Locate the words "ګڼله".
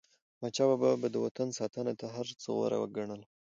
2.95-3.27